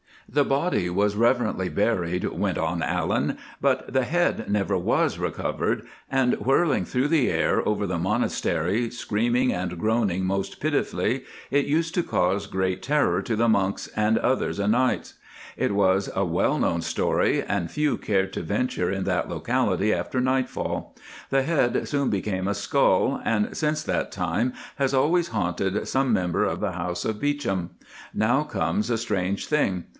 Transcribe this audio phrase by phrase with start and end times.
[0.27, 6.35] "The body was reverently buried," went on Allan, "but the head never was recovered, and,
[6.39, 12.01] whirling through the air over the monastery, screaming and groaning most pitifully, it used to
[12.01, 15.15] cause great terror to the monks and others o' nights.
[15.57, 20.21] It was a well known story, and few cared to venture in that locality after
[20.21, 20.95] nightfall.
[21.29, 26.45] The head soon became a skull, and since that time has always haunted some member
[26.45, 27.73] of the house of Beauchamp.
[28.13, 29.83] Now comes a strange thing.